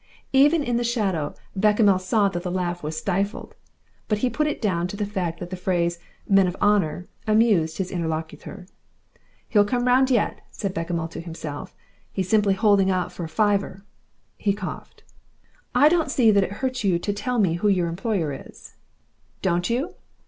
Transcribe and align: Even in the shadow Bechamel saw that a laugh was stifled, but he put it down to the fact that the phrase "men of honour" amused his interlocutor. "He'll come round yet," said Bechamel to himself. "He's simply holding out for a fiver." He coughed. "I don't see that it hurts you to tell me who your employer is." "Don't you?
Even 0.33 0.63
in 0.63 0.77
the 0.77 0.83
shadow 0.83 1.35
Bechamel 1.55 1.99
saw 1.99 2.27
that 2.29 2.43
a 2.43 2.49
laugh 2.49 2.81
was 2.81 2.97
stifled, 2.97 3.53
but 4.07 4.17
he 4.25 4.31
put 4.31 4.47
it 4.47 4.59
down 4.59 4.87
to 4.87 4.97
the 4.97 5.05
fact 5.05 5.39
that 5.39 5.51
the 5.51 5.55
phrase 5.55 5.99
"men 6.27 6.47
of 6.47 6.55
honour" 6.59 7.05
amused 7.27 7.77
his 7.77 7.91
interlocutor. 7.91 8.65
"He'll 9.47 9.63
come 9.63 9.85
round 9.85 10.09
yet," 10.09 10.41
said 10.49 10.73
Bechamel 10.73 11.07
to 11.09 11.19
himself. 11.21 11.75
"He's 12.11 12.27
simply 12.27 12.55
holding 12.55 12.89
out 12.89 13.11
for 13.13 13.25
a 13.25 13.29
fiver." 13.29 13.83
He 14.37 14.53
coughed. 14.53 15.03
"I 15.75 15.87
don't 15.87 16.09
see 16.09 16.31
that 16.31 16.43
it 16.43 16.53
hurts 16.53 16.83
you 16.83 16.97
to 16.97 17.13
tell 17.13 17.37
me 17.37 17.53
who 17.57 17.67
your 17.67 17.87
employer 17.87 18.33
is." 18.33 18.73
"Don't 19.43 19.69
you? 19.69 19.93